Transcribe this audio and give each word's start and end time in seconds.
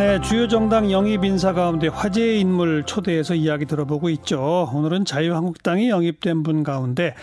네, 0.00 0.18
주요 0.22 0.48
정당 0.48 0.90
영입 0.90 1.26
인사 1.26 1.52
가운데 1.52 1.86
화제의 1.88 2.40
인물 2.40 2.84
초대해서 2.86 3.34
이야기 3.34 3.66
들어보고 3.66 4.08
있죠. 4.08 4.66
오늘은 4.72 5.04
자유한국당이 5.04 5.90
영입된 5.90 6.42
분 6.42 6.62
가운데 6.62 7.14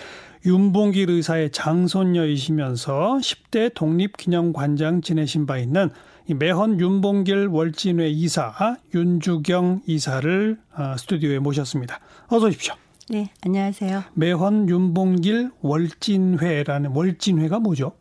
윤봉길 0.46 1.10
의사의 1.10 1.50
장손녀이시면서 1.50 3.18
10대 3.20 3.74
독립기념관장 3.74 5.02
지내신 5.02 5.48
바 5.48 5.58
있는 5.58 5.90
매헌 6.28 6.80
윤봉길 6.80 7.48
월진회 7.48 8.10
이사 8.10 8.78
윤주경 8.94 9.82
이사를 9.88 10.60
어, 10.78 10.96
스튜디오에 11.00 11.40
모셨습니다. 11.40 12.00
어서 12.28 12.46
오십시오. 12.46 12.76
네, 13.10 13.32
안녕하세요. 13.42 14.04
매헌 14.14 14.70
윤봉길 14.70 15.50
월진회라는 15.62 16.92
월진회가 16.92 17.58
뭐죠? 17.58 17.94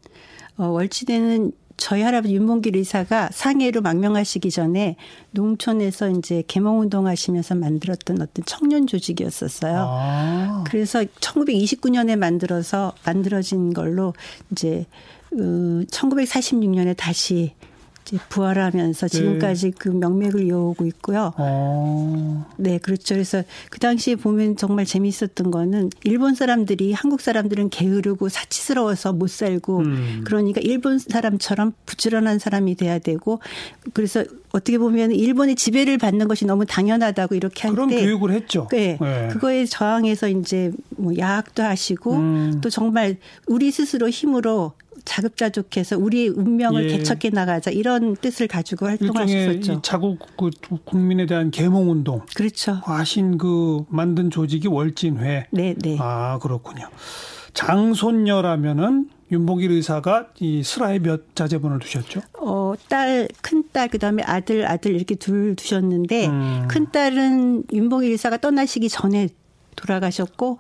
어, 0.59 0.67
월진회는 0.67 1.53
저희 1.77 2.03
할아버지 2.03 2.35
윤봉길 2.35 2.77
의사가 2.77 3.31
상해로 3.33 3.83
망명하시기 3.83 4.51
전에 4.51 4.97
농촌에서 5.33 6.11
이제 6.11 6.43
개몽운동 6.47 7.07
하시면서 7.07 7.55
만들었던 7.55 8.23
어떤 8.23 8.45
청년 8.45 8.87
조직이었었어요. 8.87 9.87
아. 9.89 10.65
그래서 10.67 11.05
1929년에 11.21 12.17
만들어서 12.17 12.95
만들어진 13.05 13.73
걸로 13.75 14.15
이제 14.51 14.87
1946년에 15.33 16.91
어, 16.91 16.95
다시 16.95 17.53
부활하면서 18.29 19.09
네. 19.09 19.17
지금까지 19.17 19.71
네. 19.71 19.77
그 19.79 19.89
명맥을 19.89 20.45
이어오고 20.45 20.87
있고요. 20.87 21.33
어. 21.37 22.47
네, 22.57 22.79
그렇죠. 22.79 23.15
그래서 23.15 23.43
그 23.71 23.79
당시에 23.79 24.17
보면 24.17 24.57
정말 24.57 24.85
재미있었던 24.87 25.51
거는 25.51 25.91
일본 26.05 26.35
사람들이 26.35 26.93
한국 26.93 27.21
사람들은 27.21 27.71
게으르고 27.71 28.29
사치스러워서 28.29 29.13
못 29.13 29.31
살고 29.31 29.79
음. 29.79 30.23
그러니까 30.25 30.61
일본 30.63 30.99
사람처럼 30.99 31.73
부지런한 31.87 32.39
사람이 32.39 32.77
돼야 32.77 32.99
되고 32.99 33.41
그래서 33.93 34.25
어떻게 34.53 34.79
보면 34.79 35.13
일본의 35.13 35.55
지배를 35.57 35.99
받는 35.99 36.29
것이 36.29 36.47
너무 36.47 36.65
당연하다고 36.65 37.35
이렇게 37.35 37.69
할때 37.69 37.75
그런 37.75 37.91
교육을 37.91 38.33
했죠. 38.33 38.69
네, 38.71 38.97
네. 39.01 39.29
그거에 39.29 39.67
저항해서 39.67 40.29
이제 40.29 40.73
뭐 40.91 41.13
야학도 41.17 41.63
하시고 41.63 42.13
음. 42.15 42.61
또 42.63 42.71
정말 42.71 43.17
우리 43.47 43.71
스스로 43.71 44.09
힘으로 44.09 44.73
자급자족해서 45.07 45.97
우리의 45.97 46.29
운명을 46.29 46.91
예. 46.91 46.97
개척해 46.99 47.31
나가자 47.33 47.71
이런 47.71 48.15
뜻을 48.17 48.47
가지고 48.49 48.87
활동하셨었죠. 48.87 49.81
자국 49.81 50.19
그 50.37 50.51
국민에 50.85 51.25
대한 51.25 51.51
계몽 51.51 51.91
운동. 51.91 52.21
그렇죠. 52.35 52.73
하신 52.85 53.39
그 53.39 53.85
만든 53.89 54.29
조직이 54.29 54.69
월진회. 54.69 55.47
네, 55.51 55.75
네. 55.79 55.97
아 55.99 56.39
그렇군요. 56.43 56.89
장손녀라면은 57.55 59.09
윤봉길 59.33 59.73
의사가 59.73 60.29
이 60.39 60.63
슬하에 60.63 60.99
몇 60.99 61.35
자제분을 61.35 61.81
두셨죠? 61.81 62.21
어, 62.39 62.75
딸, 62.89 63.27
큰 63.43 63.65
딸, 63.73 63.89
그 63.89 63.99
다음에 63.99 64.23
아들, 64.23 64.67
아들 64.67 64.95
이렇게 64.95 65.17
둘 65.17 65.57
두셨는데, 65.57 66.27
음. 66.29 66.69
큰 66.69 66.93
딸은 66.93 67.65
윤봉길 67.73 68.13
의사가 68.13 68.37
떠나시기 68.37 68.89
전에 68.89 69.29
돌아가셨고 69.77 70.59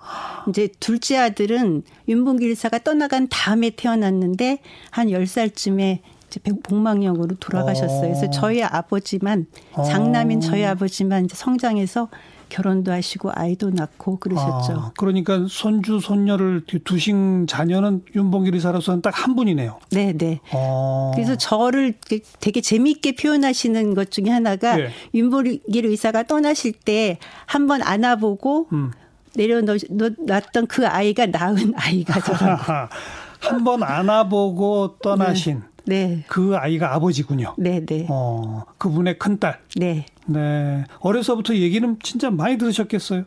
이제 0.48 0.68
둘째 0.78 1.16
아들은 1.18 1.82
윤봉길 2.08 2.50
의사가 2.50 2.78
떠나간 2.80 3.28
다음에 3.28 3.70
태어났는데 3.70 4.58
한 4.90 5.08
10살쯤에 5.08 5.98
이제 6.28 6.40
복망역으로 6.62 7.36
돌아가셨어요. 7.36 8.00
그래서 8.00 8.26
어. 8.26 8.30
저희 8.30 8.62
아버지만 8.62 9.46
장남인 9.74 10.40
저희 10.40 10.64
어. 10.64 10.70
아버지만 10.70 11.24
이제 11.24 11.34
성장해서 11.34 12.08
결혼도 12.48 12.92
하시고 12.92 13.30
아이도 13.34 13.70
낳고 13.70 14.18
그러셨죠. 14.18 14.72
아, 14.72 14.92
그러니까 14.96 15.46
손주 15.48 15.98
손녀를 15.98 16.62
두신 16.84 17.46
자녀는 17.48 18.04
윤봉길 18.14 18.54
의사로서는 18.54 19.02
딱 19.02 19.16
한 19.16 19.34
분이네요. 19.34 19.78
네, 19.90 20.12
네. 20.12 20.40
아. 20.52 21.10
그래서 21.14 21.36
저를 21.36 21.94
되게 22.38 22.60
재미있게 22.60 23.16
표현하시는 23.16 23.94
것 23.94 24.10
중에 24.10 24.28
하나가 24.28 24.76
네. 24.76 24.90
윤봉길 25.14 25.62
의사가 25.86 26.24
떠나실 26.24 26.72
때 26.72 27.18
한번 27.46 27.82
안아보고 27.82 28.68
음. 28.72 28.92
내려놨던 29.36 30.66
그 30.68 30.86
아이가 30.86 31.26
낳은 31.26 31.74
아이가 31.76 32.20
저라고. 32.20 32.62
한번 33.40 33.82
안아보고 33.82 34.96
떠나신 35.02 35.62
네. 35.84 36.06
네. 36.06 36.24
그 36.26 36.56
아이가 36.56 36.94
아버지군요. 36.94 37.54
네, 37.58 37.84
네. 37.84 38.06
어, 38.10 38.64
그분의 38.78 39.18
큰딸. 39.18 39.60
네. 39.76 40.06
네. 40.26 40.84
어려서부터 41.00 41.54
얘기는 41.54 41.96
진짜 42.02 42.30
많이 42.30 42.58
들으셨겠어요? 42.58 43.24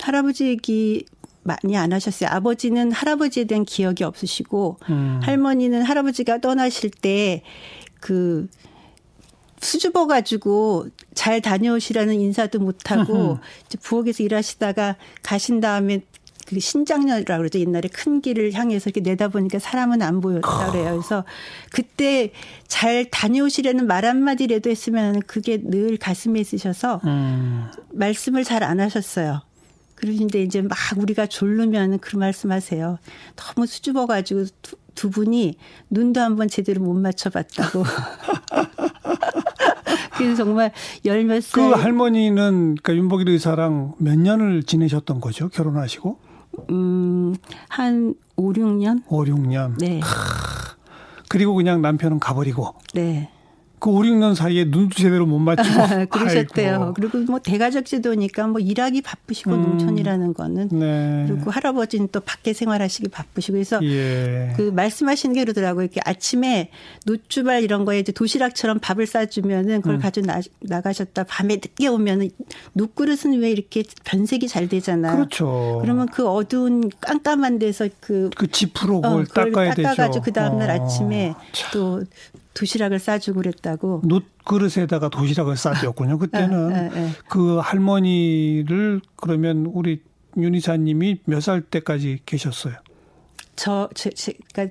할아버지 0.00 0.46
얘기 0.46 1.04
많이 1.42 1.76
안 1.76 1.92
하셨어요. 1.92 2.30
아버지는 2.32 2.92
할아버지에 2.92 3.44
대한 3.44 3.64
기억이 3.64 4.04
없으시고 4.04 4.78
음. 4.88 5.20
할머니는 5.22 5.82
할아버지가 5.82 6.38
떠나실 6.38 6.90
때 6.90 7.42
그 8.02 8.48
수줍어 9.62 10.06
가지고 10.06 10.86
잘 11.14 11.40
다녀오시라는 11.40 12.14
인사도 12.14 12.58
못 12.58 12.90
하고 12.90 13.38
부엌에서 13.80 14.22
일하시다가 14.24 14.96
가신 15.22 15.60
다음에 15.60 16.02
그 16.46 16.58
신장렬이라고 16.58 17.38
그러죠. 17.38 17.60
옛날에 17.60 17.88
큰 17.88 18.20
길을 18.20 18.52
향해서 18.52 18.90
이렇게 18.90 19.00
내다보니까 19.00 19.58
사람은 19.60 20.02
안 20.02 20.20
보였다 20.20 20.70
그래요. 20.70 20.90
그래서 20.96 21.24
그때 21.70 22.32
잘 22.66 23.08
다녀오시려는 23.10 23.86
말 23.86 24.04
한마디라도 24.04 24.68
했으면 24.68 25.22
그게 25.22 25.58
늘 25.62 25.96
가슴에 25.96 26.40
있으셔서 26.40 27.00
음. 27.04 27.70
말씀을 27.92 28.44
잘 28.44 28.62
안 28.64 28.80
하셨어요. 28.80 29.42
그러신데 29.94 30.42
이제 30.42 30.62
막 30.62 30.76
우리가 30.96 31.26
졸르면 31.26 32.00
그 32.00 32.16
말씀하세요. 32.16 32.98
너무 33.36 33.66
수줍어가지고 33.66 34.46
두, 34.60 34.76
두 34.96 35.10
분이 35.10 35.56
눈도 35.90 36.20
한번 36.20 36.48
제대로 36.48 36.82
못 36.82 36.94
맞춰봤다고. 36.94 37.84
그래서 40.16 40.44
정말 40.44 40.72
열 41.04 41.24
몇 41.24 41.42
살. 41.42 41.70
그 41.70 41.74
할머니는 41.74 42.76
그러니까 42.82 42.94
윤복일 42.94 43.28
의사랑 43.30 43.94
몇 43.98 44.18
년을 44.18 44.62
지내셨던 44.64 45.20
거죠? 45.20 45.48
결혼하시고? 45.48 46.18
음, 46.70 47.34
한 47.68 48.14
5, 48.36 48.52
6년? 48.52 49.02
5, 49.08 49.24
6년. 49.24 49.74
네. 49.78 50.00
그리고 51.28 51.54
그냥 51.54 51.80
남편은 51.80 52.18
가버리고. 52.20 52.74
네. 52.94 53.30
그 53.82 53.90
5, 53.90 54.02
6년 54.02 54.36
사이에 54.36 54.64
눈도 54.64 54.94
제대로 54.94 55.26
못 55.26 55.40
맞추고. 55.40 56.06
그러셨대요. 56.08 56.70
아이고. 56.70 56.94
그리고 56.94 57.18
뭐 57.18 57.40
대가족 57.40 57.84
제도니까 57.84 58.46
뭐 58.46 58.60
일하기 58.60 59.02
바쁘시고 59.02 59.50
음. 59.50 59.62
농촌이라는 59.62 60.34
거는. 60.34 60.68
네. 60.68 61.24
그리고 61.26 61.50
할아버지는 61.50 62.08
또 62.12 62.20
밖에 62.20 62.52
생활하시기 62.52 63.08
바쁘시고 63.08 63.54
그래서 63.54 63.80
예. 63.82 64.52
그 64.56 64.70
말씀하시는 64.70 65.34
게 65.34 65.40
그러더라고요. 65.40 65.82
이렇게 65.82 66.00
아침에 66.04 66.70
노주발 67.06 67.64
이런 67.64 67.84
거에 67.84 67.98
이제 67.98 68.12
도시락처럼 68.12 68.78
밥을 68.78 69.08
싸주면은 69.08 69.80
그걸 69.80 69.96
음. 69.96 70.00
가지고 70.00 70.28
나, 70.28 70.40
나가셨다 70.60 71.24
밤에 71.24 71.56
늦게 71.56 71.88
오면은 71.88 72.30
눕그릇은 72.76 73.40
왜 73.40 73.50
이렇게 73.50 73.82
변색이 74.04 74.46
잘 74.46 74.68
되잖아요. 74.68 75.16
그렇죠. 75.16 75.80
그러면 75.82 76.06
그 76.06 76.28
어두운 76.28 76.88
깜깜한 77.00 77.58
데서 77.58 77.88
그. 77.98 78.30
그 78.36 78.48
지프로 78.48 79.00
그걸 79.00 79.22
어, 79.22 79.24
닦아야 79.24 79.74
되죠. 79.74 79.88
닦아가지고 79.88 80.24
그 80.24 80.32
다음날 80.32 80.70
어. 80.70 80.74
아침에 80.74 81.34
또 81.72 82.04
도시락을 82.54 82.98
싸주고 82.98 83.38
그랬다고. 83.40 84.02
놋 84.04 84.24
그릇에다가 84.44 85.08
도시락을 85.08 85.56
싸줬군요. 85.56 86.18
그때는 86.18 86.72
아, 86.74 86.78
아, 86.78 86.90
아. 86.92 87.10
그 87.28 87.56
할머니를 87.58 89.00
그러면 89.16 89.66
우리 89.66 90.02
윤 90.36 90.54
이사님이 90.54 91.20
몇 91.24 91.40
살 91.40 91.60
때까지 91.62 92.20
계셨어요? 92.26 92.74
저, 93.54 93.88
제, 93.94 94.10
제가 94.10 94.68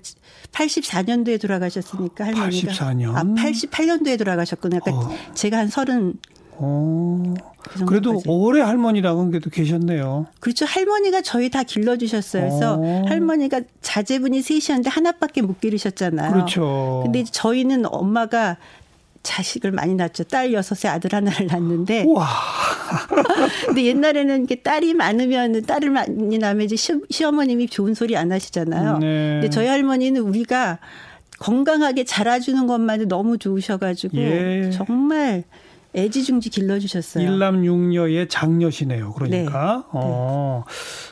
84년도에 0.52 1.40
돌아가셨으니까 1.40 2.26
할머니가. 2.26 2.72
84년? 2.74 3.16
아, 3.16 3.24
88년도에 3.24 4.18
돌아가셨구나. 4.18 4.80
그러니까 4.80 5.08
어. 5.08 5.34
제가 5.36 5.58
한 5.60 5.68
서른 5.68 6.16
오. 6.62 7.34
그 7.64 7.86
그래도 7.86 8.22
오래 8.28 8.62
할머니라고 8.62 9.28
그래도 9.30 9.50
계셨네요. 9.50 10.28
그렇죠. 10.40 10.66
할머니가 10.66 11.22
저희 11.22 11.50
다 11.50 11.64
길러주셨어요. 11.64 12.44
그래서 12.44 12.78
오. 12.78 13.06
할머니가 13.08 13.62
자제분이 13.82 14.42
셋이었는데 14.42 14.90
하나밖에 14.90 15.42
못 15.42 15.60
기르셨잖아요. 15.60 16.34
그렇죠. 16.34 17.02
근데 17.04 17.24
저희는 17.24 17.86
엄마가 17.86 18.58
자식을 19.24 19.72
많이 19.72 19.94
낳죠. 19.96 20.24
딸 20.24 20.52
여섯에 20.54 20.90
아들 20.92 21.14
하나를 21.14 21.48
낳는데. 21.48 22.06
와. 22.08 22.28
근데 23.68 23.86
옛날에는 23.86 24.44
이게 24.44 24.56
딸이 24.56 24.94
많으면 24.96 25.62
딸을 25.64 25.90
많이 25.92 26.38
낳으면 26.38 26.66
이제 26.66 26.76
시, 26.76 27.24
어머님이 27.24 27.68
좋은 27.68 27.94
소리 27.94 28.18
안 28.18 28.32
하시잖아요. 28.32 28.98
네. 28.98 29.06
근데 29.34 29.50
저희 29.50 29.68
할머니는 29.68 30.22
우리가 30.22 30.80
건강하게 31.40 32.04
자라주는 32.04 32.68
것만도 32.68 33.08
너무 33.08 33.38
좋으셔가지고 33.38 34.18
예. 34.18 34.70
정말 34.72 35.44
애지중지 35.96 36.50
길러주셨어요. 36.50 37.24
일남 37.24 37.66
육녀의 37.66 38.30
장녀시네요. 38.30 39.14
그러니까. 39.14 39.76
네. 39.78 39.84
어. 39.94 40.64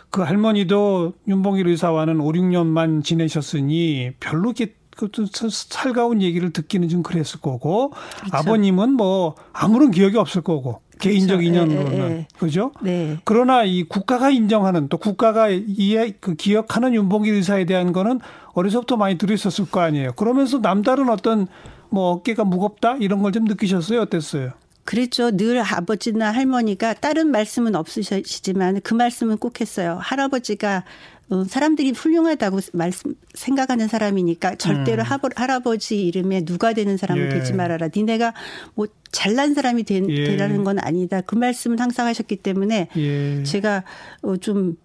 그 0.10 0.22
할머니도 0.22 1.14
윤봉길 1.28 1.68
의사와는 1.68 2.20
5, 2.22 2.32
6년만 2.32 3.04
지내셨으니 3.04 4.12
별로 4.20 4.50
이렇게 4.58 4.74
그 4.98 5.08
살가운 5.50 6.22
얘기를 6.22 6.52
듣기는 6.52 6.90
좀 6.90 7.04
그랬을 7.04 7.40
거고 7.42 7.92
그렇죠. 8.20 8.36
아버님은 8.38 8.94
뭐 8.94 9.36
아무런 9.54 9.92
기억이 9.92 10.18
없을 10.18 10.42
거고 10.42 10.82
그렇죠. 10.98 11.00
개인적 11.00 11.44
인연으로는 11.46 11.94
에, 11.94 11.98
에, 11.98 12.12
에. 12.20 12.28
그죠? 12.38 12.72
네. 12.82 13.18
그러나 13.24 13.64
이 13.64 13.84
국가가 13.84 14.30
인정하는 14.30 14.90
또 14.90 14.98
국가가 14.98 15.50
이해 15.50 16.16
그 16.20 16.36
기억하는 16.36 16.94
윤봉길 16.94 17.34
의사에 17.34 17.66
대한 17.66 17.94
거는 17.94 18.20
어려서부터 18.54 18.98
많이 18.98 19.18
들으셨을 19.18 19.70
거 19.72 19.80
아니에요. 19.80 20.12
그러면서 20.14 20.60
남다른 20.60 21.08
어떤 21.10 21.48
뭐 21.90 22.12
어깨가 22.12 22.44
무겁다 22.44 22.98
이런 22.98 23.22
걸 23.22 23.32
좀 23.32 23.46
느끼셨어요? 23.46 24.02
어땠어요? 24.02 24.52
그랬죠. 24.90 25.30
늘 25.30 25.60
아버지나 25.60 26.32
할머니가 26.32 26.96
다른 26.96 27.30
말씀은 27.30 27.76
없으시지만 27.76 28.82
그 28.82 28.96
말씀은 28.96 29.38
꼭 29.38 29.62
했어요. 29.62 30.00
할아버지가 30.02 30.84
어, 31.30 31.44
사람들이 31.44 31.92
훌륭하다고 31.92 32.60
말씀 32.74 33.14
생각하는 33.36 33.88
사람이니까 33.88 34.56
절대로 34.56 35.04
음. 35.04 35.30
할아버지 35.36 36.08
이름에 36.08 36.44
누가 36.44 36.74
되는 36.74 36.98
사람은 36.98 37.24
예. 37.24 37.30
되지 37.30 37.54
말아라. 37.54 37.90
니네가 37.96 38.34
뭐 38.74 38.88
잘난 39.12 39.54
사람이 39.54 39.84
되, 39.84 40.02
예. 40.08 40.24
되라는 40.24 40.64
건 40.64 40.80
아니다. 40.80 41.22
그 41.22 41.36
말씀을 41.36 41.80
항상 41.80 42.08
하셨기 42.08 42.38
때문에 42.38 42.88
예. 42.98 43.44
제가 43.44 43.84
어좀 44.24 44.76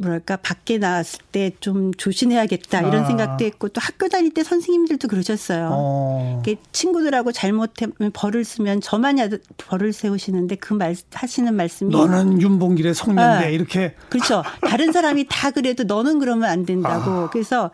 뭐랄까 0.00 0.36
밖에 0.36 0.78
나왔을 0.78 1.20
때 1.30 1.50
좀 1.60 1.92
조심해야겠다 1.94 2.80
이런 2.80 3.04
아. 3.04 3.04
생각도 3.04 3.44
했고 3.44 3.68
또 3.68 3.80
학교 3.80 4.08
다닐 4.08 4.32
때 4.32 4.42
선생님들도 4.42 5.08
그러셨어요. 5.08 5.68
어. 5.72 6.42
친구들하고 6.72 7.32
잘못하면 7.32 7.92
벌을 8.12 8.44
쓰면 8.44 8.80
저만 8.80 9.18
벌을 9.56 9.92
세우시는데 9.92 10.56
그 10.56 10.74
말 10.74 10.94
하시는 11.12 11.54
말씀이 11.54 11.90
너는 11.90 12.40
윤봉길의 12.40 12.94
성년대 12.94 13.46
아. 13.46 13.48
이렇게 13.48 13.94
그렇죠. 14.08 14.42
다른 14.62 14.92
사람이 14.92 15.26
다 15.28 15.50
그래도 15.50 15.84
너는 15.84 16.18
그러면 16.20 16.48
안 16.48 16.64
된다고. 16.64 17.10
아. 17.10 17.30
그래서 17.30 17.70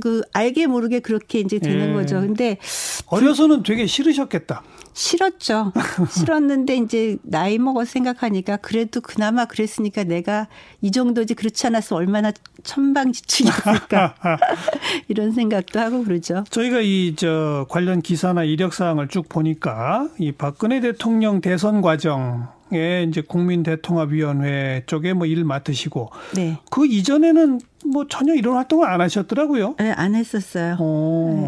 그 0.00 0.22
알게 0.32 0.66
모르게 0.66 1.00
그렇게 1.00 1.40
이제 1.40 1.58
되는 1.58 1.90
예. 1.90 1.92
거죠. 1.92 2.20
근데 2.20 2.58
어려서는 3.06 3.62
되게 3.64 3.86
싫으셨겠다. 3.86 4.62
싫었죠. 4.92 5.72
싫었는데 6.10 6.76
이제 6.76 7.16
나이 7.22 7.58
먹어서 7.58 7.90
생각하니까 7.90 8.56
그래도 8.58 9.00
그나마 9.00 9.44
그랬으니까 9.46 10.04
내가 10.04 10.48
이 10.80 10.90
정도지 10.90 11.34
그렇지 11.34 11.66
않았으면 11.66 11.98
얼마나 12.02 12.32
천방지축이었을까 12.62 14.14
이런 15.08 15.32
생각도 15.32 15.80
하고 15.80 16.04
그러죠. 16.04 16.44
저희가 16.50 16.80
이 16.80 17.14
저 17.16 17.66
관련 17.68 18.00
기사나 18.02 18.44
이력 18.44 18.72
사항을 18.72 19.08
쭉 19.08 19.28
보니까 19.28 20.08
이 20.18 20.32
박근혜 20.32 20.80
대통령 20.80 21.40
대선 21.40 21.80
과정 21.82 22.48
에 22.72 23.02
이제 23.02 23.20
국민 23.20 23.64
대통합위원회 23.64 24.84
쪽에 24.86 25.12
뭐 25.12 25.26
일 25.26 25.44
맡으시고 25.44 26.10
네. 26.36 26.56
그 26.70 26.86
이전에는 26.86 27.60
뭐 27.92 28.06
전혀 28.08 28.34
이런 28.34 28.54
활동을 28.56 28.88
안 28.88 29.00
하셨더라고요. 29.00 29.74
네, 29.78 29.90
안 29.90 30.14
했었어요. 30.14 30.76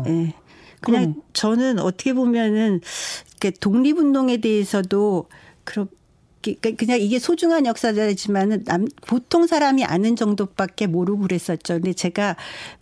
네, 0.05 0.11
네. 0.11 0.35
그냥 0.83 1.13
그럼. 1.13 1.23
저는 1.33 1.79
어떻게 1.79 2.13
보면은 2.13 2.81
독립운동에 3.61 4.39
대해서도 4.39 5.29
그렇게 5.65 6.75
그냥 6.77 7.01
이게 7.01 7.19
소중한 7.19 7.67
역사지만은 7.67 8.65
남 8.65 8.87
보통 9.07 9.47
사람이 9.47 9.85
아는 9.85 10.17
정도밖에 10.17 10.87
모르고 10.87 11.23
그랬었죠. 11.23 11.75
근데 11.75 11.93
제가 11.93 12.37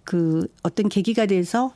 그 0.05 0.49
어떤 0.63 0.89
계기가 0.89 1.27
돼서 1.27 1.73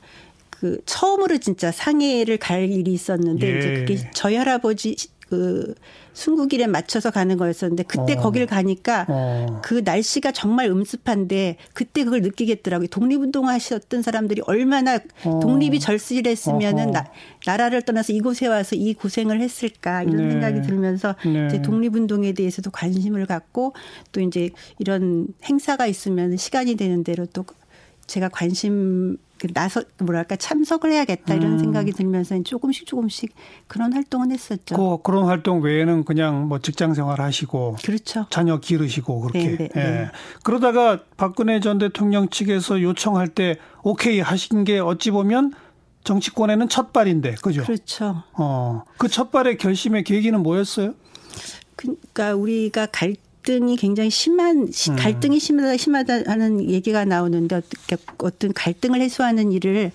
그 0.50 0.81
처음으로 0.87 1.38
진짜 1.38 1.71
상해를 1.71 2.38
갈 2.38 2.71
일이 2.71 2.93
있었는데 2.93 3.47
예. 3.47 3.59
이제 3.59 3.75
그게 3.75 4.11
저희 4.15 4.37
할아버지 4.37 4.97
그 5.35 5.75
순국일에 6.13 6.69
맞춰서 6.69 7.11
가는 7.11 7.37
거였었는데 7.37 7.83
그때 7.85 8.15
어. 8.15 8.21
거길 8.21 8.47
가니까 8.47 9.05
어. 9.09 9.61
그 9.65 9.83
날씨가 9.85 10.31
정말 10.31 10.67
음습한데 10.67 11.57
그때 11.73 12.05
그걸 12.05 12.23
느끼겠더라고요. 12.23 12.87
독립운동 12.87 13.49
하셨던 13.49 14.03
사람들이 14.03 14.43
얼마나 14.47 15.01
어. 15.25 15.41
독립이 15.41 15.81
절실했으면은 15.81 16.93
나, 16.93 17.07
나라를 17.47 17.83
떠나서 17.83 18.13
이곳에 18.13 18.47
와서 18.47 18.77
이 18.77 18.95
고생을 18.95 19.41
했을까 19.41 20.05
이런 20.05 20.17
네. 20.17 20.31
생각이 20.31 20.63
들면서 20.63 21.17
네. 21.27 21.47
이제 21.49 21.63
독립운동에 21.63 22.33
대해서도 22.33 22.71
관심을 22.71 23.27
갖고 23.27 23.75
또 24.13 24.21
이제 24.21 24.51
이런 24.79 25.27
행사가 25.45 25.87
있으면 25.87 26.37
시간이 26.37 26.77
되는 26.77 27.03
대로 27.03 27.27
또 27.27 27.45
제가 28.07 28.29
관심 28.29 29.17
그 29.17 29.19
나서 29.52 29.82
뭐랄까 29.99 30.37
참석을 30.37 30.93
해야겠다 30.93 31.35
이런 31.35 31.52
음. 31.52 31.58
생각이 31.58 31.93
들면서 31.93 32.41
조금씩 32.43 32.87
조금씩 32.87 33.35
그런 33.67 33.93
활동은 33.93 34.32
했었죠. 34.32 34.76
그 34.76 35.02
그런 35.02 35.26
활동 35.26 35.61
외에는 35.62 36.05
그냥 36.05 36.49
뭐 36.49 36.58
직장 36.61 36.94
생활 36.94 37.20
하시고 37.20 37.76
그렇죠. 37.85 38.26
자녀 38.31 38.58
기르시고 38.58 39.20
그렇게. 39.20 39.56
네, 39.56 39.56
네, 39.56 39.69
예. 39.76 39.81
네. 39.81 40.11
그러다가 40.43 41.00
박근혜 41.17 41.61
전 41.61 41.79
대통령 41.79 42.29
측에서 42.29 42.81
요청할 42.81 43.29
때 43.29 43.58
오케이 43.82 44.20
하신 44.20 44.64
게 44.64 44.79
어찌 44.79 45.11
보면 45.11 45.52
정치권에는 46.05 46.69
첫 46.69 46.93
발인데 46.93 47.37
그죠? 47.43 47.62
그렇죠. 47.64 48.23
어. 48.35 48.82
그 48.99 49.08
첫 49.08 49.31
발의 49.31 49.56
결심의 49.58 50.05
계기는 50.05 50.43
뭐였어요? 50.43 50.94
그러니까 51.76 52.35
우리가 52.35 52.87
갈 52.87 53.14
갈등이 53.44 53.76
굉장히 53.76 54.11
심한 54.11 54.69
음. 54.69 54.96
갈등이 54.96 55.38
심하다 55.38 55.76
심하다는 55.76 56.70
얘기가 56.70 57.05
나오는데 57.05 57.61
어떤 58.19 58.52
갈등을 58.52 59.00
해소하는 59.00 59.52
일을 59.52 59.93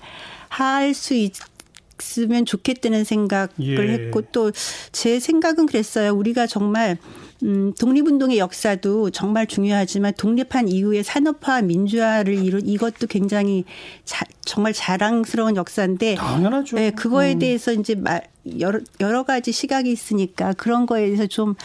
할 0.49 0.93
수 0.93 1.13
있으면 1.15 2.45
좋겠다는 2.45 3.03
생각을 3.03 3.49
예. 3.61 3.75
했고 3.75 4.21
또 4.21 4.51
제 4.91 5.19
생각은 5.19 5.65
그랬어요. 5.65 6.11
우리가 6.13 6.47
정말 6.47 6.97
음, 7.43 7.73
독립운동의 7.79 8.37
역사도 8.37 9.11
정말 9.11 9.47
중요하지만 9.47 10.13
독립한 10.17 10.67
이후에 10.67 11.03
산업화 11.03 11.61
민주화를 11.61 12.43
이룬 12.43 12.67
이것도 12.67 13.07
굉장히 13.07 13.63
자, 14.05 14.25
정말 14.43 14.73
자랑스러운 14.73 15.55
역사인데 15.55 16.15
당연하죠. 16.15 16.75
네, 16.75 16.91
그거에 16.91 17.33
음. 17.33 17.39
대해서 17.39 17.71
이제 17.73 17.95
말 17.95 18.27
여러 18.59 18.79
여러 18.99 19.23
가지 19.23 19.51
시각이 19.51 19.91
있으니까 19.91 20.53
그런 20.53 20.85
거에 20.85 21.05
대해서 21.05 21.27
좀 21.27 21.55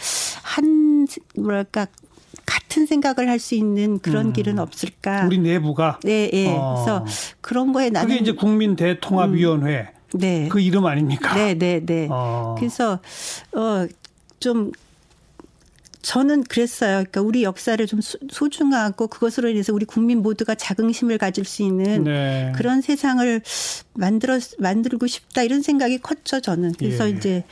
한 0.55 0.74
뭐랄까 1.37 1.87
같은 2.45 2.85
생각을 2.85 3.29
할 3.29 3.39
수 3.39 3.55
있는 3.55 3.99
그런 3.99 4.27
음. 4.27 4.33
길은 4.33 4.59
없을까? 4.59 5.25
우리 5.25 5.37
내부가 5.39 5.99
네, 6.03 6.29
예. 6.33 6.43
네. 6.45 6.55
어. 6.57 6.75
그래서 6.75 7.05
그런 7.41 7.73
거에 7.73 7.89
나는 7.89 8.09
그게 8.09 8.21
이제 8.21 8.31
국민 8.33 8.75
대통합위원회 8.75 9.91
음. 10.13 10.19
네. 10.19 10.47
그 10.49 10.59
이름 10.59 10.85
아닙니까? 10.85 11.33
네, 11.35 11.55
네, 11.55 11.81
네. 11.85 12.07
어. 12.09 12.55
그래서 12.57 12.99
어좀 13.53 14.71
저는 16.01 16.43
그랬어요. 16.43 16.97
그러니까 16.97 17.21
우리 17.21 17.41
역사를 17.43 17.83
좀 17.87 17.99
소중하고 18.29 19.07
그것으로 19.07 19.49
인해서 19.49 19.73
우리 19.73 19.85
국민 19.85 20.21
모두가 20.21 20.53
자긍심을 20.53 21.17
가질 21.17 21.45
수 21.45 21.63
있는 21.63 22.03
네. 22.03 22.51
그런 22.55 22.81
세상을 22.81 23.41
만들어 23.95 24.39
만들고 24.59 25.07
싶다 25.07 25.41
이런 25.41 25.63
생각이 25.63 25.97
컸죠. 25.97 26.41
저는 26.41 26.73
그래서 26.77 27.07
예. 27.07 27.09
이제 27.09 27.43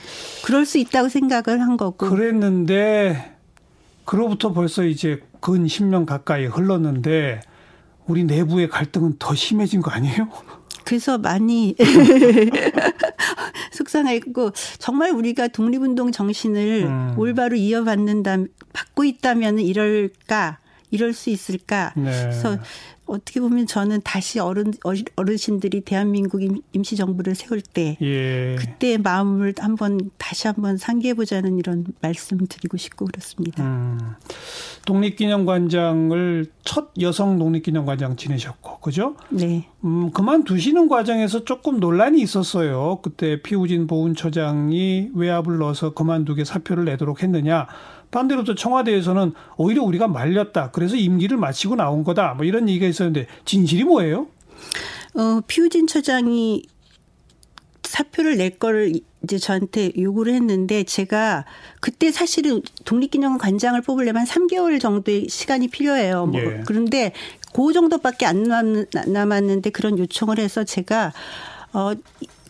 그럴 0.45 0.67
수 0.67 0.77
있다고 0.77 1.09
생각을 1.09 1.61
한 1.61 1.77
거고. 1.77 2.07
그랬는데 2.07 3.32
그로부터 4.05 4.53
벌써 4.53 4.83
이제 4.83 5.21
근 5.39 5.65
10년 5.65 6.05
가까이 6.05 6.45
흘렀는데 6.45 7.41
우리 8.05 8.23
내부의 8.23 8.69
갈등은 8.69 9.15
더 9.19 9.33
심해진 9.35 9.81
거 9.81 9.91
아니에요? 9.91 10.29
그래서 10.85 11.17
많이 11.17 11.75
속상했고 13.71 14.51
정말 14.79 15.11
우리가 15.11 15.47
독립운동 15.47 16.11
정신을 16.11 16.83
음. 16.85 17.13
올바로 17.17 17.55
이어받는다 17.55 18.37
받고 18.73 19.05
있다면 19.05 19.59
이럴까 19.59 20.59
이럴 20.93 21.13
수 21.13 21.31
있을까 21.31 21.91
네. 21.95 22.03
그래서 22.03 22.59
어떻게 23.05 23.41
보면 23.41 23.65
저는 23.65 24.01
다시 24.03 24.39
어른 24.39 24.71
어르신들이 25.15 25.81
대한민국 25.81 26.39
임시 26.71 26.95
정부를 26.95 27.35
세울 27.35 27.61
때 27.61 27.97
예. 28.01 28.55
그때의 28.57 28.99
마음을 28.99 29.53
한번 29.57 30.11
다시 30.17 30.47
한번 30.47 30.77
상기해 30.77 31.15
보자는 31.15 31.57
이런 31.57 31.85
말씀 31.99 32.37
드리고 32.37 32.77
싶고 32.77 33.05
그렇습니다. 33.05 33.63
음. 33.63 33.99
독립기념관장을 34.85 36.45
첫 36.63 36.91
여성 37.01 37.39
독립기념관장 37.39 38.15
지내셨고 38.15 38.79
그죠? 38.79 39.15
네. 39.29 39.67
음, 39.83 40.11
그만 40.11 40.43
두시는 40.43 40.87
과정에서 40.87 41.43
조금 41.43 41.79
논란이 41.79 42.21
있었어요. 42.21 42.99
그때 43.01 43.41
피우진 43.41 43.87
보훈처장이 43.87 45.09
외압을 45.13 45.57
넣어서 45.57 45.93
그만두게 45.93 46.45
사표를 46.45 46.85
내도록 46.85 47.23
했느냐. 47.23 47.67
반대로 48.13 48.43
또 48.43 48.55
청와대에서는 48.55 49.33
오히려 49.57 49.83
우리가 49.83 50.07
말렸다. 50.07 50.71
그래서 50.71 50.95
임기를 50.95 51.35
마치고 51.37 51.75
나온 51.75 52.03
거다. 52.03 52.35
뭐 52.35 52.45
이런 52.45 52.69
얘기가 52.69 52.85
있었는데 52.85 53.27
진실이 53.43 53.83
뭐예요? 53.83 54.27
어, 55.15 55.41
피우진 55.47 55.87
처장이 55.87 56.63
사표를 57.83 58.37
낼 58.37 58.51
거를 58.51 58.93
이제 59.23 59.37
저한테 59.37 59.91
요구를 59.97 60.33
했는데 60.33 60.83
제가 60.83 61.45
그때 61.79 62.11
사실은 62.11 62.61
독립기념관 62.85 63.39
관장을 63.39 63.81
뽑으려면 63.81 64.25
3개월 64.25 64.79
정도의 64.79 65.27
시간이 65.29 65.67
필요해요. 65.69 66.25
뭐 66.27 66.41
예. 66.41 66.63
그런데 66.65 67.13
그 67.53 67.73
정도밖에 67.73 68.25
안 68.25 68.43
남았는데 69.07 69.69
그런 69.69 69.97
요청을 69.97 70.39
해서 70.39 70.63
제가 70.63 71.13
어 71.73 71.93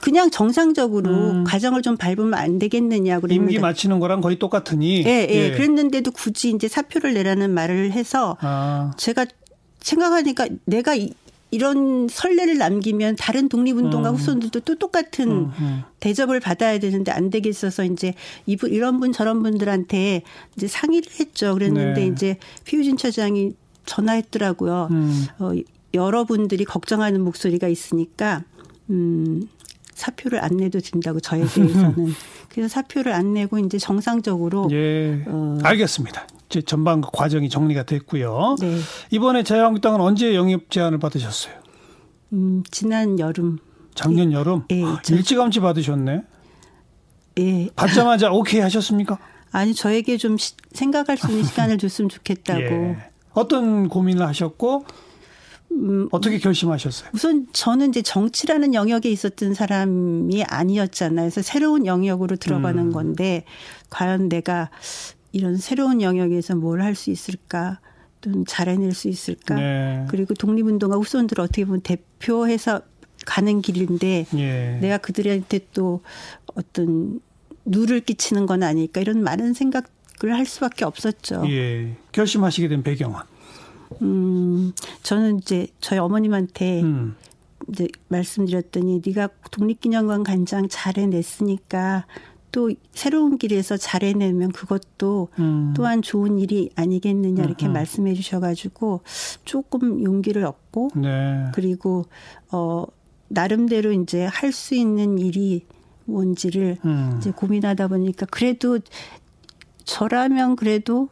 그냥 0.02 0.30
정상적으로 0.30 1.10
음. 1.12 1.44
과정을 1.46 1.82
좀 1.82 1.96
밟으면 1.96 2.34
안 2.34 2.60
되겠느냐 2.60 3.22
그랬는데 3.22 3.54
임기 3.54 3.60
마치는 3.60 4.00
거랑 4.00 4.20
거의 4.20 4.38
똑같으니. 4.38 5.06
예, 5.06 5.28
예. 5.30 5.34
예. 5.34 5.52
그랬는데도 5.52 6.12
굳이 6.12 6.52
이제 6.52 6.68
사표를 6.68 7.14
내라는 7.14 7.52
말을 7.52 7.92
해서 7.94 8.36
아. 8.42 8.92
제가 8.98 9.26
생각하니까 9.80 10.48
내가 10.66 10.96
이, 10.96 11.14
이런 11.52 12.08
선례를 12.10 12.58
남기면 12.58 13.16
다른 13.16 13.48
독립운동가 13.48 14.10
음. 14.10 14.16
후손들도 14.16 14.60
또 14.62 14.76
똑같은 14.76 15.30
음, 15.30 15.52
음. 15.60 15.84
대접을 16.00 16.40
받아야 16.40 16.80
되는데 16.80 17.12
안 17.12 17.30
되겠어서 17.30 17.86
이제 17.86 18.14
이분 18.46 18.72
이런 18.72 19.00
분 19.00 19.14
저런 19.14 19.42
분들한테 19.42 20.24
이제 20.58 20.68
상의를 20.68 21.12
했죠. 21.20 21.54
그랬는데 21.54 22.02
네. 22.02 22.08
이제 22.08 22.38
피우진 22.66 22.98
처장이 22.98 23.54
전화했더라고요. 23.86 24.90
음. 24.92 25.26
어, 25.40 25.52
여러분들이 25.94 26.66
걱정하는 26.66 27.22
목소리가 27.22 27.68
있으니까 27.68 28.44
음 28.90 29.48
사표를 29.94 30.44
안 30.44 30.58
내도 30.58 30.80
된다고 30.80 31.20
저에 31.20 31.46
대해서는 31.46 32.14
그래서 32.50 32.68
사표를 32.68 33.14
안 33.14 33.34
내고 33.34 33.60
이제 33.60 33.78
정상적으로 33.78 34.68
예 34.72 35.24
어. 35.28 35.58
알겠습니다. 35.64 36.28
이제 36.50 36.62
전반 36.62 37.02
그 37.02 37.10
과정이 37.12 37.50
정리가 37.50 37.84
됐고요. 37.84 38.56
네. 38.60 38.78
이번에 39.12 39.44
자유한국당은 39.44 40.02
언제 40.02 40.36
영입 40.36 40.70
제안을 40.70 41.00
받으셨어요? 41.00 41.54
음 42.34 42.64
지난 42.72 43.20
여름. 43.20 43.60
작년 43.96 44.32
여름. 44.32 44.64
예, 44.72 44.84
일찌감치 45.10 45.60
받으셨네. 45.60 46.24
예. 47.40 47.70
받자마자 47.76 48.32
오케이 48.34 48.60
하셨습니까? 48.62 49.18
아니 49.52 49.74
저에게 49.74 50.18
좀 50.18 50.38
시, 50.38 50.54
생각할 50.74 51.18
수 51.18 51.30
있는 51.30 51.44
시간을 51.44 51.78
줬으면 51.78 52.10
좋겠다고. 52.10 52.62
예. 52.62 52.98
어떤 53.34 53.88
고민을 53.88 54.26
하셨고 54.28 54.86
음, 55.74 56.08
어떻게 56.12 56.38
결심하셨어요? 56.38 57.10
우선 57.14 57.48
저는 57.54 57.90
이제 57.90 58.02
정치라는 58.02 58.74
영역에 58.74 59.10
있었던 59.10 59.54
사람이 59.54 60.44
아니었잖아요. 60.44 61.26
그래서 61.30 61.42
새로운 61.42 61.86
영역으로 61.86 62.36
들어가는 62.36 62.80
음. 62.88 62.92
건데 62.92 63.44
과연 63.90 64.30
내가 64.30 64.70
이런 65.32 65.58
새로운 65.58 66.02
영역에서 66.02 66.56
뭘 66.56 66.82
할 66.82 66.96
수 66.96 67.10
있을까? 67.12 67.80
또 68.22 68.44
잘해낼 68.46 68.94
수 68.94 69.10
있을까? 69.10 69.56
네. 69.56 70.06
그리고 70.10 70.34
독립운동가 70.34 70.96
후손들 70.96 71.42
어떻게 71.42 71.66
보면 71.66 71.82
대표해서 71.82 72.82
가는 73.26 73.62
길인데 73.62 74.26
예. 74.38 74.78
내가 74.82 74.98
그들한테 74.98 75.60
또 75.74 76.02
어떤 76.56 77.20
누를 77.66 78.00
끼치는 78.02 78.46
건 78.46 78.64
아닐까 78.64 79.02
이런 79.02 79.22
많은 79.24 79.54
생각을 79.54 79.84
할 80.32 80.46
수밖에 80.46 80.86
없었죠. 80.86 81.44
예. 81.50 81.96
결심하시게 82.14 82.68
된 82.70 82.84
배경은? 82.84 83.20
음, 84.02 84.74
저는 85.04 85.40
이제 85.40 85.68
저희 85.80 86.00
어머님한테 86.00 86.82
음. 86.82 87.16
이제 87.70 87.88
말씀드렸더니 88.10 89.02
네가 89.06 89.30
독립기념관 89.52 90.24
간장 90.24 90.68
잘 90.70 90.98
해냈으니까 90.98 92.06
또 92.52 92.72
새로운 92.92 93.38
길에서 93.38 93.78
잘 93.78 94.04
해내면 94.04 94.52
그것도 94.52 95.30
음. 95.40 95.74
또한 95.76 96.02
좋은 96.02 96.38
일이 96.38 96.70
아니겠느냐 96.76 97.44
이렇게 97.44 97.68
음. 97.68 97.74
말씀해 97.74 98.14
주셔가지고 98.14 99.02
조금 99.44 100.04
용기를 100.04 100.46
얻고 100.46 100.92
네. 100.96 101.46
그리고 101.54 102.06
어 102.52 102.86
나름대로 103.28 103.92
이제 103.92 104.26
할 104.26 104.52
수 104.52 104.76
있는 104.76 105.18
일이 105.18 105.66
뭔지를 106.06 106.78
음. 106.86 107.16
이제 107.18 107.32
고민하다 107.32 107.88
보니까 107.88 108.28
그래도 108.28 108.78
저라면 109.84 110.56
그래도 110.56 111.10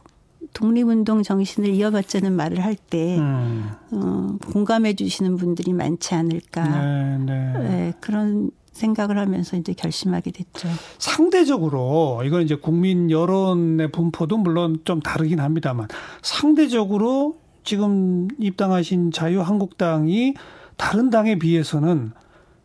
독립운동 0.52 1.22
정신을 1.22 1.70
이어받자는 1.70 2.32
말을 2.32 2.64
할때 2.64 3.18
음. 3.18 3.70
어, 3.92 4.36
공감해 4.52 4.94
주시는 4.94 5.36
분들이 5.36 5.72
많지 5.72 6.14
않을까 6.14 6.64
네, 6.64 7.18
네. 7.18 7.52
네, 7.58 7.92
그런 8.00 8.50
생각을 8.72 9.18
하면서 9.18 9.56
이제 9.56 9.74
결심하게 9.74 10.30
됐죠. 10.32 10.68
상대적으로 10.98 12.22
이건 12.24 12.42
이제 12.42 12.54
국민 12.54 13.10
여론의 13.10 13.92
분포도 13.92 14.38
물론 14.38 14.80
좀 14.84 15.00
다르긴 15.00 15.40
합니다만 15.40 15.88
상대적으로 16.22 17.36
지금 17.64 18.28
입당하신 18.38 19.12
자유한국당이 19.12 20.34
다른 20.76 21.10
당에 21.10 21.38
비해서는 21.38 22.12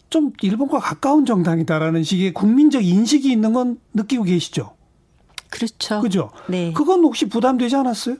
좀 0.09 0.31
일본과 0.41 0.79
가까운 0.79 1.25
정당이다라는 1.25 2.03
식의 2.03 2.33
국민적 2.33 2.83
인식이 2.83 3.29
있는 3.29 3.53
건 3.53 3.77
느끼고 3.93 4.23
계시죠? 4.23 4.76
그렇죠. 5.49 6.01
그죠? 6.01 6.31
네. 6.47 6.73
그건 6.73 7.01
혹시 7.01 7.27
부담되지 7.27 7.75
않았어요? 7.75 8.17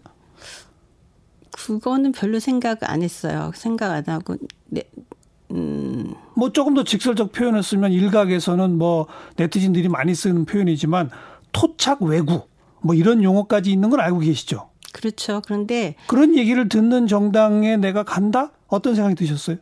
그거는 1.52 2.12
별로 2.12 2.40
생각 2.40 2.90
안 2.90 3.02
했어요. 3.02 3.52
생각 3.56 3.92
안 3.92 4.04
하고 4.08 4.38
네. 4.68 4.84
음. 5.52 6.14
뭐 6.36 6.52
조금 6.52 6.74
더 6.74 6.84
직설적 6.84 7.32
표현을 7.32 7.64
쓰면 7.64 7.92
일각에서는 7.92 8.78
뭐 8.78 9.08
네티즌들이 9.38 9.90
많이 9.90 10.14
쓰는 10.14 10.46
표현이지만 10.46 11.10
토착 11.52 12.04
외구 12.04 12.44
뭐 12.82 12.96
이런 12.96 13.24
용어까지 13.24 13.72
있는 13.72 13.90
걸 13.90 14.02
알고 14.02 14.20
계시죠? 14.20 14.70
그렇죠. 14.94 15.42
그런데 15.46 15.96
그런 16.08 16.36
얘기를 16.36 16.70
듣는 16.70 17.08
정당에 17.08 17.78
내가 17.78 18.04
간다? 18.04 18.52
어떤 18.68 18.96
생각이 18.96 19.16
드셨어요? 19.16 19.58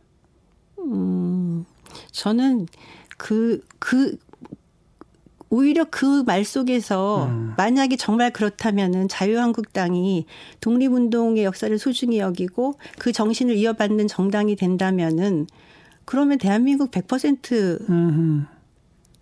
음. 0.78 1.64
저는 2.12 2.66
그, 3.16 3.60
그, 3.78 4.16
오히려 5.56 5.84
그 5.84 6.22
말 6.26 6.44
속에서 6.44 7.26
음. 7.26 7.54
만약에 7.56 7.96
정말 7.96 8.30
그렇다면은 8.30 9.08
자유한국당이 9.08 10.26
독립운동의 10.60 11.44
역사를 11.44 11.76
소중히 11.78 12.18
여기고 12.18 12.74
그 12.98 13.12
정신을 13.12 13.56
이어받는 13.56 14.06
정당이 14.08 14.56
된다면은 14.56 15.46
그러면 16.04 16.38
대한민국 16.38 16.90
100% 16.90 17.88
음흠. 17.88 18.44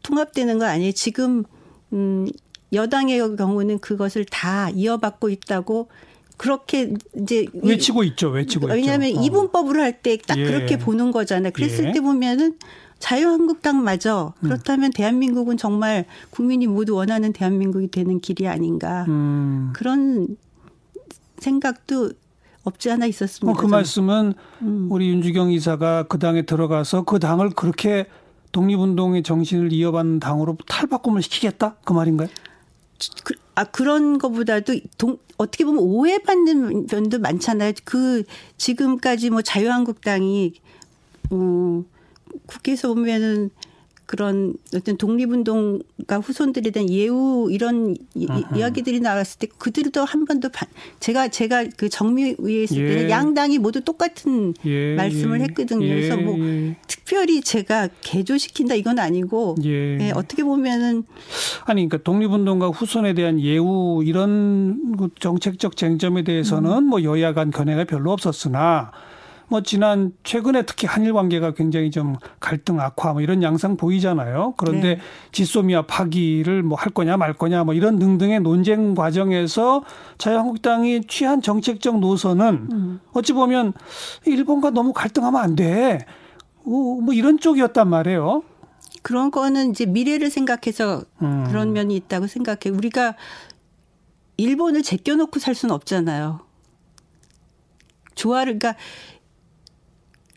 통합되는 0.02 0.58
거 0.58 0.64
아니에요? 0.66 0.92
지금 0.92 1.44
음 1.92 2.26
여당의 2.72 3.36
경우는 3.36 3.78
그것을 3.78 4.24
다 4.24 4.70
이어받고 4.70 5.28
있다고 5.28 5.88
그렇게 6.36 6.94
이제 7.16 7.46
외치고 7.54 8.02
있죠. 8.04 8.30
외치고 8.30 8.66
왜냐하면 8.66 9.10
있죠. 9.10 9.22
이분법으로 9.22 9.80
할 9.80 10.02
때딱 10.02 10.36
예. 10.38 10.44
그렇게 10.44 10.78
보는 10.78 11.12
거잖아요. 11.12 11.52
그랬을 11.52 11.88
예. 11.88 11.92
때 11.92 12.00
보면은 12.00 12.58
자유한국당마저 12.98 14.34
음. 14.38 14.48
그렇다면 14.48 14.90
음. 14.90 14.92
대한민국은 14.92 15.56
정말 15.56 16.06
국민이 16.30 16.66
모두 16.66 16.94
원하는 16.94 17.32
대한민국이 17.32 17.88
되는 17.88 18.20
길이 18.20 18.48
아닌가 18.48 19.04
음. 19.08 19.72
그런 19.74 20.36
생각도 21.38 22.12
없지 22.62 22.90
않아 22.90 23.06
있었습니다. 23.06 23.58
어, 23.58 23.60
그 23.60 23.66
말씀은 23.66 24.34
음. 24.62 24.88
우리 24.90 25.08
윤주경 25.10 25.52
이사가 25.52 26.04
그 26.04 26.18
당에 26.18 26.42
들어가서 26.42 27.02
그 27.02 27.18
당을 27.18 27.50
그렇게 27.50 28.06
독립운동의 28.52 29.22
정신을 29.22 29.72
이어받는 29.72 30.20
당으로 30.20 30.56
탈바꿈을 30.66 31.22
시키겠다 31.22 31.76
그 31.84 31.92
말인가요? 31.92 32.28
그, 33.24 33.34
아 33.54 33.64
그런 33.64 34.18
것보다도 34.18 34.78
동, 34.96 35.18
어떻게 35.36 35.64
보면 35.64 35.82
오해받는 35.82 36.86
면도 36.90 37.18
많잖아요. 37.18 37.72
그 37.84 38.22
지금까지 38.56 39.30
뭐 39.30 39.42
자유한국당이 39.42 40.54
음, 41.32 41.84
국회에서 42.46 42.94
보면은 42.94 43.50
그런 44.06 44.54
어떤 44.74 44.96
독립운동가 44.98 46.18
후손들에 46.18 46.70
대한 46.70 46.90
예우 46.90 47.48
이런 47.50 47.96
이, 48.14 48.26
야기들이 48.58 49.00
나왔을 49.00 49.38
때 49.38 49.46
그들도 49.58 50.04
한 50.04 50.26
번도 50.26 50.50
반, 50.50 50.68
제가 51.00 51.28
제가 51.28 51.64
그 51.76 51.88
정미위에 51.88 52.64
있을 52.64 52.86
때는 52.86 53.04
예. 53.04 53.10
양당이 53.10 53.58
모두 53.58 53.80
똑같은 53.80 54.52
예. 54.66 54.94
말씀을 54.94 55.40
예. 55.40 55.44
했거든요. 55.44 55.86
예. 55.86 55.94
그래서 55.94 56.16
뭐 56.18 56.38
예. 56.38 56.76
특별히 56.86 57.40
제가 57.40 57.88
개조시킨다 58.02 58.74
이건 58.74 58.98
아니고 58.98 59.56
예. 59.64 59.98
예. 60.00 60.12
어떻게 60.14 60.44
보면은 60.44 61.04
아니 61.64 61.88
그러니까 61.88 61.98
독립운동가 61.98 62.68
후손에 62.68 63.14
대한 63.14 63.40
예우 63.40 64.02
이런 64.04 64.96
그 64.98 65.08
정책적 65.18 65.76
쟁점에 65.76 66.24
대해서는 66.24 66.70
음. 66.70 66.84
뭐 66.84 67.02
여야 67.04 67.32
간 67.32 67.50
견해가 67.50 67.84
별로 67.84 68.12
없었으나 68.12 68.92
뭐 69.48 69.62
지난 69.62 70.12
최근에 70.22 70.62
특히 70.62 70.86
한일 70.86 71.12
관계가 71.12 71.54
굉장히 71.54 71.90
좀 71.90 72.16
갈등 72.40 72.80
악화 72.80 73.12
뭐 73.12 73.22
이런 73.22 73.42
양상 73.42 73.76
보이잖아요. 73.76 74.54
그런데 74.56 74.96
네. 74.96 75.00
지소미아 75.32 75.82
파기를 75.82 76.62
뭐 76.62 76.78
할 76.78 76.92
거냐 76.92 77.16
말 77.16 77.32
거냐 77.32 77.64
뭐 77.64 77.74
이런 77.74 77.98
등등의 77.98 78.40
논쟁 78.40 78.94
과정에서 78.94 79.84
자유한국당이 80.18 81.02
취한 81.06 81.40
정책적 81.40 81.98
노선은 81.98 82.68
음. 82.72 83.00
어찌 83.12 83.32
보면 83.32 83.72
일본과 84.26 84.70
너무 84.70 84.92
갈등하면 84.92 85.40
안 85.40 85.56
돼. 85.56 85.98
뭐 86.64 87.12
이런 87.12 87.38
쪽이었단 87.38 87.88
말이에요. 87.88 88.42
그런 89.02 89.30
거는 89.30 89.70
이제 89.70 89.84
미래를 89.86 90.30
생각해서 90.30 91.02
음. 91.22 91.44
그런 91.46 91.72
면이 91.72 91.94
있다고 91.96 92.26
생각해. 92.26 92.74
우리가 92.74 93.16
일본을 94.36 94.82
제껴놓고 94.82 95.38
살 95.40 95.54
수는 95.54 95.74
없잖아요. 95.74 96.40
조화를, 98.14 98.58
그러니까 98.58 98.80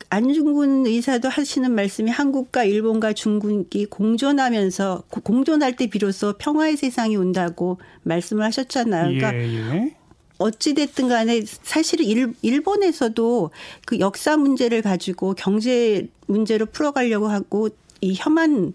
안중근 0.09 0.85
의사도 0.85 1.27
하시는 1.27 1.73
말씀이 1.73 2.09
한국과 2.09 2.63
일본과 2.63 3.13
중국이 3.13 3.85
공존하면서 3.87 5.03
공존할 5.23 5.75
때 5.75 5.87
비로소 5.87 6.33
평화의 6.37 6.77
세상이 6.77 7.17
온다고 7.17 7.77
말씀을 8.03 8.43
하셨잖아요. 8.45 9.03
그러니까 9.03 9.35
예, 9.35 9.73
예. 9.73 9.95
어찌 10.37 10.75
됐든 10.75 11.09
간에 11.09 11.41
사실은 11.45 12.05
일, 12.05 12.33
일본에서도 12.41 13.49
그 13.85 13.99
역사 13.99 14.37
문제를 14.37 14.81
가지고 14.81 15.33
경제 15.33 16.07
문제로 16.27 16.65
풀어가려고 16.65 17.27
하고 17.27 17.69
이 18.01 18.13
혐한 18.15 18.73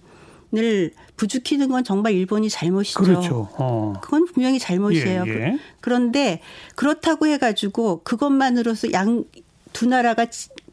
을 0.54 0.90
부추기는 1.16 1.66
건 1.68 1.82
정말 1.82 2.12
일본이 2.12 2.50
잘못이죠. 2.50 3.00
그렇죠. 3.00 3.48
어. 3.56 3.94
그건 4.02 4.26
분명히 4.26 4.58
잘못이에요. 4.58 5.24
예, 5.26 5.32
예. 5.32 5.58
그런데 5.80 6.40
그렇다고 6.74 7.26
해가지고 7.26 8.02
그것만으로서 8.04 8.92
양 8.92 9.24
두 9.72 9.86
나라가 9.86 10.26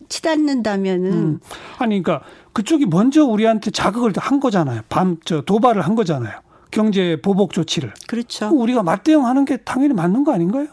치닫는다면은 0.10 1.12
음. 1.14 1.40
아니 1.78 2.02
그러니까 2.02 2.26
그쪽이 2.54 2.86
먼저 2.88 3.24
우리한테 3.26 3.72
자극을 3.72 4.14
한 4.18 4.40
거잖아요. 4.40 4.82
밤 4.90 5.18
저 5.24 5.42
도발을 5.42 5.82
한 5.84 5.96
거잖아요. 5.96 6.40
경제 6.72 7.18
보복 7.22 7.54
조치를. 7.54 7.94
그렇죠. 8.08 8.50
우리가 8.50 8.84
맞대응하는 8.84 9.46
게 9.46 9.58
당연히 9.58 9.94
맞는 9.94 10.24
거 10.24 10.34
아닌가요? 10.34 10.68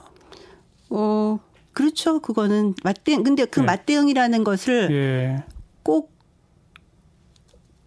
어 0.90 1.38
그렇죠. 1.72 2.20
그거는 2.20 2.74
맞대응. 2.82 3.22
근데 3.22 3.44
그 3.44 3.60
예. 3.60 3.64
맞대응이라는 3.64 4.44
것을 4.44 4.88
예. 4.90 5.44
꼭 5.82 6.16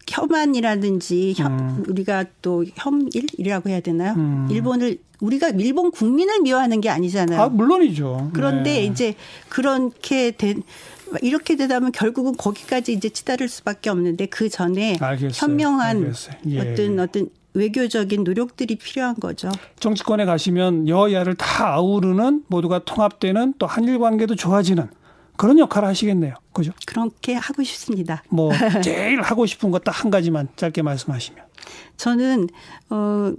혐한이라든지 0.08 1.36
음. 1.40 1.84
우리가 1.88 2.24
또 2.42 2.64
혐일이라고 2.74 3.68
해야 3.68 3.80
되나요? 3.80 4.14
음. 4.16 4.48
일본을 4.50 4.98
우리가 5.20 5.50
일본 5.50 5.90
국민을 5.90 6.40
미워하는 6.40 6.80
게 6.80 6.88
아니잖아요. 6.88 7.40
아, 7.40 7.48
물론이죠. 7.48 8.30
그런데 8.32 8.74
네. 8.74 8.84
이제 8.84 9.14
그렇게 9.48 10.32
된 10.32 10.62
이렇게 11.22 11.56
되다 11.56 11.78
보면 11.78 11.92
결국은 11.92 12.36
거기까지 12.36 12.92
이제 12.92 13.08
치달을 13.08 13.48
수밖에 13.48 13.90
없는데 13.90 14.26
그 14.26 14.48
전에 14.48 14.96
알겠어요. 15.00 15.30
현명한 15.34 16.14
예. 16.48 16.58
어떤 16.72 16.98
어떤 17.00 17.28
외교적인 17.54 18.22
노력들이 18.24 18.76
필요한 18.76 19.16
거죠. 19.16 19.50
정치권에 19.80 20.24
가시면 20.24 20.88
여야를 20.88 21.34
다 21.34 21.74
아우르는 21.74 22.44
모두가 22.46 22.84
통합되는 22.84 23.54
또 23.58 23.66
한일 23.66 23.98
관계도 23.98 24.36
좋아지는 24.36 24.88
그런 25.36 25.58
역할을 25.58 25.88
하시겠네요. 25.88 26.34
그죠? 26.52 26.72
그렇게 26.86 27.34
하고 27.34 27.62
싶습니다. 27.64 28.22
뭐 28.28 28.52
제일 28.84 29.20
하고 29.22 29.46
싶은 29.46 29.70
것 29.70 29.82
딱 29.82 30.04
한 30.04 30.10
가지만 30.10 30.48
짧게 30.56 30.82
말씀하시면. 30.82 31.44
저는 31.96 32.48
어 32.90 33.32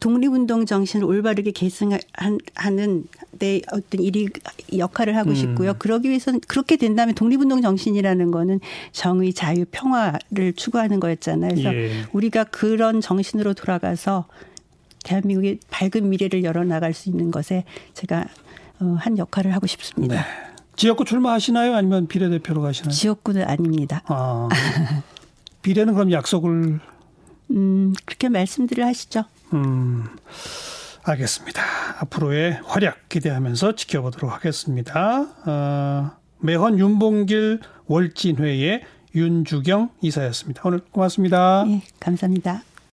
독립운동 0.00 0.64
정신을 0.66 1.04
올바르게 1.04 1.52
계승하는 1.52 3.04
내 3.38 3.60
어떤 3.70 4.00
일이 4.00 4.28
역할을 4.76 5.16
하고 5.16 5.30
음. 5.30 5.34
싶고요. 5.34 5.74
그러기 5.78 6.08
위해서는 6.08 6.40
그렇게 6.48 6.76
된다면 6.76 7.14
독립운동 7.14 7.60
정신이라는 7.60 8.30
거는 8.30 8.60
정의, 8.92 9.32
자유, 9.32 9.64
평화를 9.70 10.54
추구하는 10.56 11.00
거였잖아요. 11.00 11.50
그래서 11.50 11.74
예. 11.74 11.90
우리가 12.12 12.44
그런 12.44 13.00
정신으로 13.00 13.54
돌아가서 13.54 14.26
대한민국의 15.04 15.58
밝은 15.70 16.08
미래를 16.08 16.44
열어나갈 16.44 16.94
수 16.94 17.08
있는 17.08 17.30
것에 17.30 17.64
제가 17.94 18.26
어, 18.80 18.96
한 18.98 19.18
역할을 19.18 19.54
하고 19.54 19.66
싶습니다. 19.66 20.14
네. 20.14 20.20
지역구 20.76 21.04
출마하시나요? 21.04 21.74
아니면 21.74 22.06
비례대표로 22.06 22.62
가시나요? 22.62 22.90
지역구는 22.90 23.44
아닙니다. 23.44 24.02
아, 24.06 24.48
비례는 25.60 25.92
그럼 25.92 26.10
약속을 26.10 26.80
음, 27.50 27.92
그렇게 28.06 28.30
말씀들을 28.30 28.84
하시죠. 28.86 29.24
음, 29.54 30.04
알겠습니다. 31.02 31.62
앞으로의 32.00 32.60
활약 32.64 33.08
기대하면서 33.08 33.74
지켜보도록 33.74 34.32
하겠습니다. 34.32 35.26
어, 35.46 36.10
매헌 36.38 36.78
윤봉길 36.78 37.60
월진회의 37.86 38.82
윤주경 39.14 39.90
이사였습니다. 40.00 40.62
오늘 40.64 40.80
고맙습니다. 40.92 41.64
네, 41.66 41.82
감사합니다. 41.98 42.62